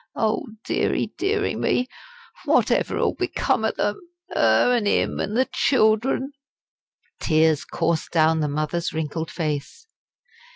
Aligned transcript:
Oh, 0.15 0.47
deary, 0.65 1.13
deary, 1.19 1.55
me! 1.55 1.87
whatever 2.45 2.97
'ull 2.97 3.13
become 3.13 3.63
o' 3.63 3.69
them 3.69 3.99
'er, 4.35 4.73
an' 4.73 4.87
'im, 4.87 5.19
an' 5.19 5.35
the 5.35 5.47
children!" 5.53 6.31
The 7.19 7.25
tears 7.27 7.63
coursed 7.65 8.09
down 8.11 8.39
the 8.39 8.47
mother's 8.49 8.91
wrinkled 8.93 9.29
face. 9.29 9.85